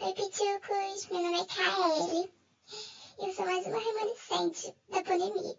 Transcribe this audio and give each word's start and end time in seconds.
Oi, 0.00 0.12
Pitucos! 0.12 1.06
Meu 1.08 1.22
nome 1.22 1.40
é 1.40 1.44
Kaeli. 1.44 2.32
Eu 3.16 3.32
sou 3.32 3.46
mais 3.46 3.64
uma 3.64 3.78
remanescente 3.78 4.74
da 4.88 5.04
pandemia. 5.04 5.56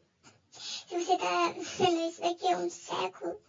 Se 0.51 0.99
você 0.99 1.17
tá 1.17 1.53
vendo 1.55 2.09
isso 2.09 2.21
daqui 2.21 2.51
a 2.51 2.57
um 2.57 2.69
século, 2.69 3.41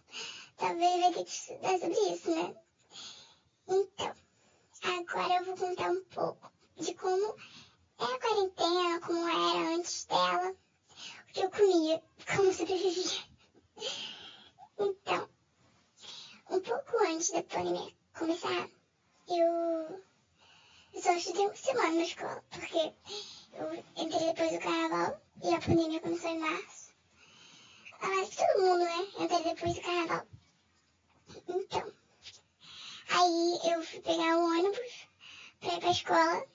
talvez 0.55 1.01
vai 1.01 1.13
ter 1.13 1.25
que 1.25 1.29
estudar 1.29 1.77
sobre 1.77 1.99
isso, 2.09 2.31
né? 2.31 2.55
Então, 3.67 4.13
agora 4.81 5.35
eu 5.35 5.45
vou 5.45 5.57
contar 5.57 5.91
um 5.91 6.03
pouco 6.05 6.51
de 6.77 6.93
como 6.93 7.35
é 7.99 8.03
a 8.05 8.19
quarentena, 8.19 8.99
como 9.01 9.27
era 9.27 9.75
antes 9.75 10.05
dela, 10.05 10.51
o 10.51 11.33
que 11.33 11.41
eu 11.41 11.49
comia, 11.49 12.01
como 12.33 12.53
sobrevivia. 12.53 13.23
Então, 14.79 15.29
um 16.49 16.61
pouco 16.61 16.97
antes 17.03 17.31
da 17.31 17.43
pandemia 17.43 17.93
começar, 18.13 18.69
eu 19.27 19.37
eu 19.37 20.16
só 21.07 21.13
estudei 21.13 21.45
uma 21.45 21.55
semana 21.55 21.93
na 21.93 22.03
escola, 22.03 22.43
porque 22.49 22.93
eu 23.53 23.73
entrei 23.95 24.27
depois 24.27 24.51
do 24.51 24.59
carnaval 24.59 25.21
e 25.41 25.55
a 25.55 25.59
pandemia 25.61 26.01
começou 26.01 26.29
em 26.31 26.39
março. 26.39 26.91
Mas 28.01 28.29
que 28.29 28.35
todo 28.35 28.61
mundo, 28.61 28.83
né? 28.83 29.07
Entrei 29.17 29.43
depois 29.43 29.73
do 29.73 29.81
carnaval. 29.81 30.27
Então, 31.47 31.93
aí 33.07 33.71
eu 33.71 33.83
fui 33.83 34.01
pegar 34.01 34.37
o 34.37 34.47
ônibus 34.47 35.07
pra 35.61 35.73
ir 35.75 35.79
pra 35.79 35.91
escola. 35.91 36.47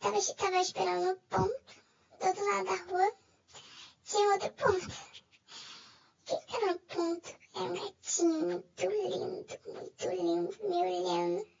Tava, 0.00 0.20
tava 0.34 0.56
esperando 0.56 1.06
no 1.06 1.16
ponto, 1.16 1.74
do 2.18 2.26
outro 2.26 2.44
lado 2.50 2.64
da 2.64 2.76
rua, 2.92 3.14
tinha 4.02 4.32
outro 4.32 4.50
ponto. 4.54 4.92
Quem 6.24 6.40
tava 6.48 6.72
no 6.72 6.78
ponto 6.80 7.36
era 7.54 7.64
um 7.64 7.74
gatinho 7.74 8.40
muito 8.40 8.86
lindo, 8.86 9.60
muito 9.68 10.08
lindo, 10.08 10.68
me 10.68 10.76
olhando. 10.82 11.60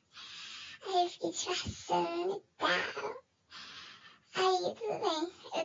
Aí 0.82 1.04
eu 1.04 1.10
fiquei 1.10 1.30
disfarçando 1.30 2.36
e 2.36 2.58
tal. 2.58 3.22
Aí 4.34 4.74
tudo 4.74 4.98
bem, 4.98 5.32
eu 5.54 5.64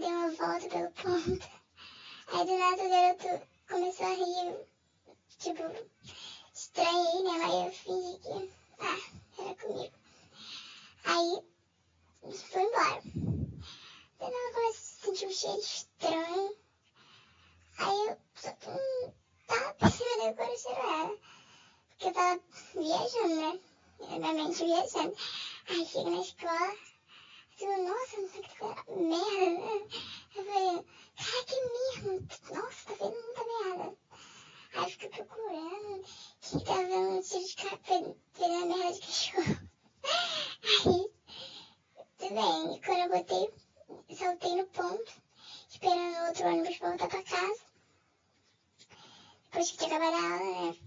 pelo 0.69 0.91
ponto. 0.91 1.49
Aí 2.27 2.45
do 2.45 2.57
nada 2.57 2.83
o 2.83 2.89
garoto 2.89 3.47
começou 3.69 4.05
a 4.05 4.09
rir. 4.09 4.67
Tipo, 5.37 5.63
estranhei, 6.53 7.23
né? 7.23 7.37
Mas 7.37 7.53
eu 7.53 7.71
fingi 7.71 8.19
que, 8.19 8.53
ah, 8.79 9.41
era 9.41 9.55
comigo. 9.55 9.95
Aí, 11.05 11.43
foi 12.33 12.63
embora. 12.63 13.01
Do 13.01 14.19
nada 14.19 14.53
comecei 14.53 14.67
a 14.67 14.73
sentir 14.73 15.27
um 15.27 15.31
cheiro 15.31 15.59
estranho. 15.59 16.57
Aí 17.77 18.07
eu 18.07 18.17
só 18.35 18.51
tava 19.47 19.73
percebendo 19.75 20.35
qual 20.35 20.53
o 20.53 20.57
cheiro 20.57 20.79
era. 20.79 21.17
Porque 21.89 22.07
eu 22.07 22.13
tava 22.13 22.41
viajando, 22.73 23.35
né? 23.35 23.59
minha 23.99 24.33
mente 24.33 24.63
viajando. 24.65 25.15
Aí 25.69 25.85
chega 25.85 26.09
na 26.09 26.21
escola, 26.21 26.75
eu 27.59 27.83
nossa, 27.83 28.21
não 28.21 28.29
sei 28.29 28.39
o 28.39 28.43
que 28.43 28.57
foi, 28.57 28.95
merda, 28.95 29.61
né? 29.61 29.87
Falei, 30.35 30.85
cara, 31.15 31.45
que 31.45 31.55
mesmo, 31.61 32.27
nossa, 32.53 32.85
tá 32.85 32.93
vendo 32.99 33.23
muita 33.23 33.45
merda. 33.45 33.97
Aí 34.75 34.91
fiquei 34.91 35.09
procurando, 35.09 36.05
quem 36.41 36.59
tá 36.59 36.75
vendo 36.75 37.09
um 37.09 37.21
tiro 37.21 37.45
de 37.45 37.55
café, 37.55 38.15
pegando 38.33 38.65
merda 38.67 38.93
de 38.93 38.99
cachorro. 38.99 39.69
Aí, 40.85 41.09
tudo 42.17 42.33
bem, 42.33 42.81
quando 42.81 42.99
eu 42.99 43.09
botei, 43.09 43.53
saltei 44.13 44.55
no 44.55 44.65
ponto, 44.67 45.13
esperando 45.69 46.27
outro 46.27 46.47
ônibus 46.47 46.77
pra 46.77 46.89
voltar 46.89 47.07
pra 47.07 47.23
casa. 47.23 47.61
Depois 49.43 49.71
que 49.71 49.77
tinha 49.77 49.95
acabado 49.95 50.15
a 50.15 50.33
aula, 50.33 50.61
né? 50.61 50.77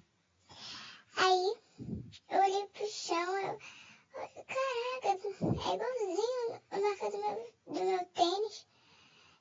Aí, 1.16 1.54
eu 2.30 2.40
olhei 2.42 2.66
pro 2.66 2.86
chão, 2.86 3.38
eu. 3.38 3.58
Caraca, 4.18 5.08
é 5.08 5.74
igualzinho 5.74 6.62
a 6.70 6.80
marca 6.80 7.10
do 7.10 7.18
meu, 7.18 7.52
do 7.66 7.84
meu 7.84 8.04
tênis, 8.06 8.66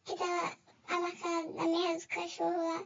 que 0.06 0.16
tava 0.16 0.58
a 0.88 1.00
marca 1.00 1.54
da 1.54 1.66
merda 1.66 2.00
do 2.00 2.08
cachorro 2.08 2.58
lá. 2.58 2.86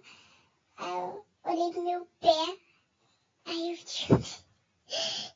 Aí 0.78 0.92
eu 0.92 1.26
olhei 1.44 1.72
pro 1.72 1.84
meu 1.84 2.06
pé, 2.20 2.58
aí 3.46 3.72
eu 3.72 3.78
descobri 3.78 4.24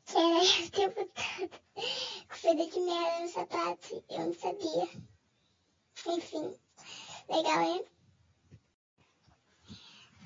que 0.05 0.17
era 0.17 0.43
eu 0.43 0.65
o 0.65 0.71
tempo 0.71 1.11
todo 1.13 1.61
com 2.27 2.35
fedor 2.35 2.69
no 3.35 3.41
sapato, 3.41 4.03
eu 4.09 4.19
não 4.19 4.33
sabia. 4.33 4.89
Enfim, 6.07 6.57
legal, 7.27 7.61
hein? 7.61 7.85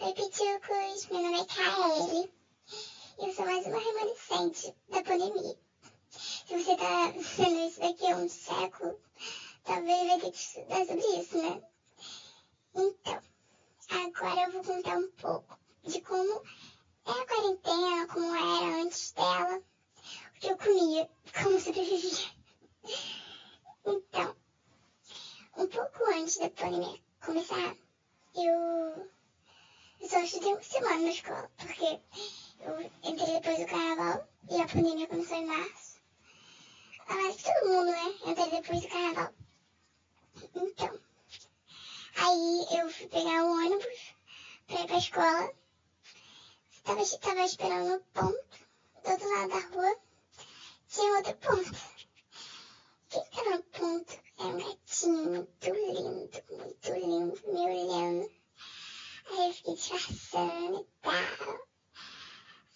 Oi, 0.01 0.13
Pitucos, 0.13 1.07
meu 1.09 1.23
nome 1.23 1.39
é 1.39 1.45
Kaeli. 1.45 2.31
Eu 3.17 3.33
sou 3.33 3.45
mais 3.45 3.65
uma 3.65 3.79
remanescente 3.79 4.75
da 4.89 5.01
pandemia. 5.01 5.57
Se 6.11 6.55
você 6.55 6.77
tá 6.77 7.07
vendo 7.07 7.67
isso 7.67 7.79
daqui 7.79 8.11
a 8.11 8.15
um 8.15 8.29
século, 8.29 8.99
talvez 9.63 10.07
vai 10.07 10.19
ter 10.19 10.31
que 10.31 10.37
estudar 10.37 10.85
sobre 10.85 11.07
isso, 11.19 11.37
né? 11.37 11.63
Então, 12.75 13.21
agora 13.89 14.41
eu 14.41 14.51
vou 14.51 14.63
contar 14.63 14.97
um 14.97 15.11
pouco 15.13 15.57
de 15.83 15.99
como 16.01 16.43
é 17.05 17.11
a 17.11 17.25
quarentena, 17.25 18.07
como 18.07 18.35
era 18.35 18.83
antes 18.83 19.11
dela, 19.13 19.57
o 19.57 20.39
que 20.39 20.47
eu 20.47 20.57
comia, 20.57 21.09
como 21.33 21.59
sobrevivia. 21.59 22.39
Então, 23.85 24.35
um 25.57 25.67
pouco 25.67 26.05
pandemia 26.69 27.01
começar, 27.25 27.75
eu, 28.35 29.09
eu 29.99 30.07
só 30.07 30.21
estudei 30.21 30.53
uma 30.53 30.61
semana 30.61 30.99
na 30.99 31.09
escola, 31.09 31.51
porque 31.57 31.99
eu 32.59 32.81
entrei 33.03 33.39
depois 33.39 33.57
do 33.57 33.65
carnaval 33.65 34.27
e 34.51 34.61
a 34.61 34.67
pandemia 34.67 35.07
começou 35.07 35.37
em 35.37 35.45
março. 35.47 35.99
Mas 37.07 37.41
todo 37.41 37.69
mundo, 37.69 37.91
né? 37.91 38.13
Entrei 38.23 38.49
depois 38.51 38.81
do 38.81 38.87
carnaval. 38.87 39.33
Então, 40.55 40.99
aí 42.17 42.79
eu 42.79 42.89
fui 42.91 43.07
pegar 43.07 43.45
o 43.45 43.51
ônibus 43.51 44.13
pra 44.67 44.81
ir 44.81 44.87
pra 44.87 44.97
escola. 44.97 45.53
Tava, 46.83 47.03
tava 47.03 47.41
esperando 47.41 47.89
no 47.89 47.99
ponto, 48.13 48.45
do 49.03 49.09
outro 49.09 49.29
lado 49.33 49.49
da 49.49 49.59
rua, 49.75 49.97
tinha 50.87 51.17
outro 51.17 51.35
ponto. 51.37 51.99
Quem 53.09 53.23
tava 53.31 53.55
no 53.57 53.63
ponto 53.63 54.19
era 54.37 54.47
um 54.47 54.57
gatinho 54.57 55.31
muito 55.31 56.93
lindo, 56.93 57.41
me 57.47 57.59
olhando. 57.59 58.31
Aí 59.25 59.47
eu 59.47 59.53
fiquei 59.53 59.75
disfarçando 59.75 60.79
e 60.79 60.87
tal. 61.01 61.67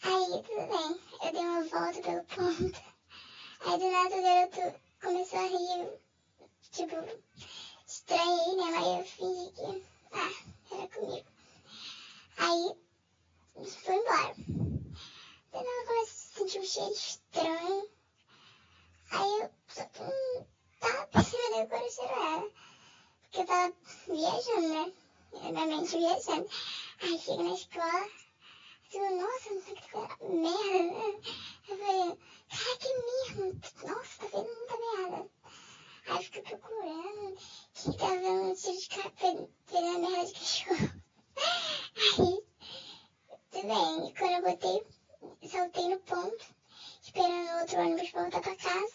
Aí 0.03 0.43
tudo 0.43 0.67
bem, 0.67 0.99
eu 1.23 1.31
dei 1.31 1.41
uma 1.41 1.63
volta 1.63 2.01
pelo 2.01 2.23
ponto. 2.25 2.83
Aí 3.61 3.79
do 3.79 3.91
nada 3.91 4.15
o 4.15 4.21
garoto 4.21 4.79
começou 5.01 5.39
a 5.39 5.47
rir. 5.47 5.99
Tipo, 6.73 6.95
estranhei, 7.87 8.55
né? 8.55 8.71
Mas 8.71 8.85
eu 8.85 9.05
fingi 9.05 9.51
que, 9.51 9.85
ah, 10.11 10.75
era 10.75 10.87
comigo. 10.89 11.27
Aí, 12.37 12.75
foi 13.69 13.95
embora. 13.95 14.33
Do 14.35 15.63
nada 15.63 15.85
comecei 15.87 16.03
a 16.03 16.05
sentir 16.05 16.59
um 16.59 16.65
cheiro 16.65 16.91
estranho. 16.91 17.89
Aí 19.11 19.39
eu 19.39 19.49
só 19.69 19.83
hum, 19.83 20.45
tava 20.81 21.07
percebendo 21.07 21.69
qual 21.69 21.85
o 21.85 21.91
cheiro 21.91 22.11
era. 22.11 22.51
Porque 23.21 23.39
eu 23.39 23.45
tava 23.45 23.73
viajando, 24.07 24.67
né? 24.67 24.93
Minha 25.51 25.65
mente 25.65 25.97
viajando. 25.97 26.49
Aí 27.01 27.19
chega 27.19 27.43
na 27.43 27.53
escola 27.53 28.09
eu, 28.97 29.17
nossa, 29.17 29.49
não 29.53 29.61
sei 29.61 29.73
o 29.73 29.75
que 29.75 29.89
foi, 29.89 30.29
merda, 30.29 30.93
né? 30.93 31.19
Eu 31.67 31.77
falei, 31.77 32.17
cara, 32.49 32.77
que 32.77 33.33
mesmo, 33.33 33.61
nossa, 33.87 34.17
tá 34.19 34.27
vendo 34.27 34.55
muita 34.55 34.77
merda. 34.77 35.29
Aí 36.05 36.15
eu 36.15 36.21
fiquei 36.21 36.41
procurando 36.43 37.37
quem 37.73 37.93
tá 37.93 38.07
vendo 38.07 38.43
um 38.43 38.53
tiro 38.53 38.77
de 38.77 38.89
café, 38.89 39.47
pegando 39.65 39.99
merda 39.99 40.25
de 40.25 40.33
cachorro. 40.33 41.03
Aí, 42.19 42.45
bem, 43.83 44.13
quando 44.17 44.33
eu 44.33 44.41
botei, 44.41 44.83
saltei 45.47 45.89
no 45.89 45.99
ponto, 45.99 46.55
esperando 47.01 47.59
outro 47.59 47.79
ônibus 47.79 48.11
voltar 48.11 48.41
pra 48.41 48.55
casa. 48.55 48.93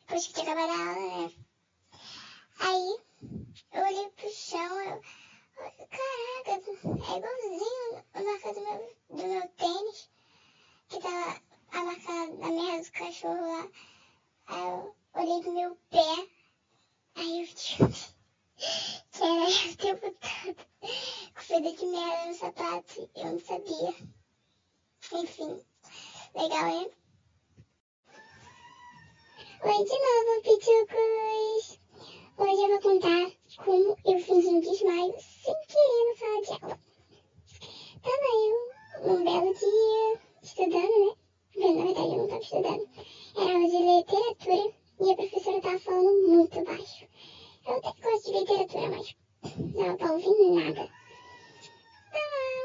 Depois 0.00 0.26
que 0.26 0.32
tinha 0.34 0.52
acabado 0.52 0.70
a 0.70 0.88
aula, 0.88 1.18
né? 1.18 1.32
Aí, 2.58 2.98
eu 3.72 3.84
olhei 3.84 4.10
pro 4.10 4.30
chão, 4.30 4.80
eu 4.82 5.00
Caraca, 5.56 6.50
é 6.50 7.16
igualzinho 7.16 8.04
a 8.12 8.22
marca 8.22 8.52
do 8.52 8.60
meu, 8.60 8.96
do 9.10 9.26
meu 9.26 9.48
tênis, 9.48 10.10
que 10.88 11.00
tava 11.00 11.40
a 11.72 11.84
marca 11.84 12.36
da 12.36 12.48
merda 12.48 12.84
do 12.84 12.92
cachorro 12.92 13.52
lá. 13.52 13.68
Aí 14.48 14.62
eu 14.62 14.96
olhei 15.14 15.42
pro 15.42 15.52
meu 15.52 15.78
pé, 15.90 16.28
aí 17.14 17.40
eu 17.40 17.46
descobri 17.46 18.16
que 19.12 19.22
era 19.22 19.50
eu 19.50 19.72
o 19.72 19.76
tempo 19.76 20.18
todo 20.20 20.66
fedor 21.66 21.76
de 21.76 21.86
merda 21.86 22.26
no 22.26 22.34
sapato, 22.34 23.10
eu 23.16 23.24
não 23.24 23.40
sabia. 23.40 23.94
Enfim, 25.12 25.60
legal, 26.34 26.68
hein? 26.68 26.90
Oi 29.64 29.84
de 29.84 29.98
novo, 29.98 30.42
Pitucos! 30.42 31.80
Hoje 32.38 32.62
eu 32.62 32.68
vou 32.68 32.80
contar 32.80 33.32
como 33.64 33.96
eu 34.04 34.20
fiz 34.20 34.46
um 34.46 34.60
desmaio 34.60 35.14
sem 35.18 35.54
querer 35.66 36.04
na 36.06 36.16
sala 36.16 36.42
de 36.42 36.64
aula. 36.64 36.80
Tava 38.02 38.28
eu, 38.46 39.08
num 39.08 39.24
belo 39.24 39.54
dia, 39.54 40.20
estudando, 40.42 41.16
né? 41.56 41.68
Na 41.74 41.84
verdade, 41.84 42.06
eu 42.06 42.16
não 42.16 42.24
estava 42.24 42.42
estudando. 42.42 42.88
Era 43.36 43.52
aula 43.54 43.68
de 43.68 43.78
literatura 43.78 44.74
e 45.00 45.10
a 45.10 45.16
professora 45.16 45.56
estava 45.56 45.78
falando 45.80 46.28
muito 46.28 46.64
baixo. 46.64 47.08
Eu 47.66 47.74
até 47.74 47.92
gosto 48.02 48.32
de 48.32 48.38
literatura, 48.38 48.88
mas 48.90 49.16
não 49.74 49.96
tava 49.96 50.12
ouvindo 50.12 50.54
nada. 50.54 50.90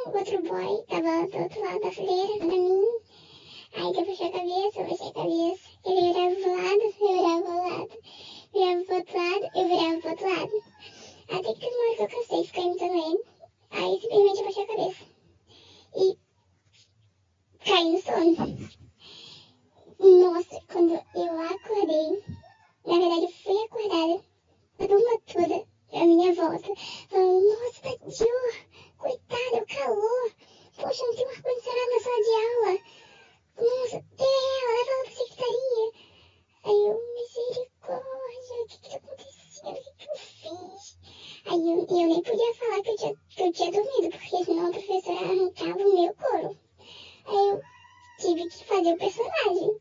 Tava 0.04 0.18
outro 0.18 0.42
boy, 0.42 0.84
tava 0.88 1.28
do 1.28 1.38
outro 1.38 1.62
lado 1.62 1.80
da 1.80 1.92
fileira, 1.92 2.38
pra 2.38 2.48
mim. 2.48 2.86
Aí 3.74 3.84
eu 3.84 4.06
puxei 4.06 4.28
a 4.28 4.32
cabeça, 5.24 5.70
eu 5.70 5.71
Aí 41.52 41.70
eu, 41.70 41.86
eu 41.86 42.08
nem 42.08 42.22
podia 42.22 42.56
falar 42.56 42.82
que 42.82 42.92
eu, 42.92 42.96
tinha, 42.96 43.16
que 43.30 43.44
eu 43.44 43.52
tinha 43.52 43.72
dormido, 43.74 44.10
porque 44.10 44.46
senão 44.46 44.68
a 44.68 44.72
professora 44.72 45.20
arrancava 45.20 45.80
o 45.80 46.02
meu 46.02 46.16
couro. 46.16 46.58
Aí 47.26 47.50
eu 47.50 47.62
tive 48.20 48.48
que 48.48 48.64
fazer 48.64 48.94
o 48.94 48.98
personagem. 48.98 49.78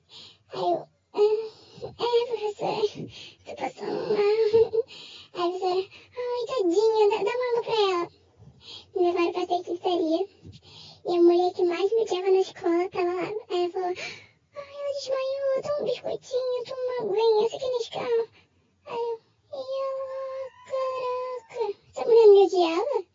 Aí 0.52 0.62
eu, 0.62 0.88
ah, 1.14 1.46
é, 1.84 2.26
professora, 2.26 3.08
tô 3.44 3.54
passando 3.54 3.92
mal. 4.08 4.18
Aí 5.32 5.46
a 5.46 5.50
professora, 5.50 5.88
ai, 6.18 6.46
tadinha, 6.48 7.08
dá, 7.08 7.22
dá 7.22 7.36
uma 7.38 7.62
pra 7.62 7.82
ela. 7.82 8.08
Me 8.96 9.02
levaram 9.04 9.32
pra 9.32 9.56
secretaria. 9.56 10.26
E 11.06 11.16
a 11.16 11.22
mulher 11.22 11.52
que 11.52 11.62
mais 11.62 11.92
me 11.92 12.04
tinha 12.04 12.22
na 12.22 12.38
escola 12.40 12.90
tava 12.90 13.14
lá. 13.14 13.32
Aí 13.48 13.62
ela 13.62 13.70
falou, 13.70 13.86
ai, 13.86 14.74
ela 14.74 14.92
desmaiou, 14.98 15.62
toma 15.62 15.82
um 15.82 15.84
biscoitinho, 15.84 16.64
toma 16.66 16.82
uma 16.82 17.12
aguinha, 17.12 17.46
aqui 17.46 17.58
na 17.60 17.66
é 17.66 17.76
escola. 17.76 18.49
together. 22.70 23.09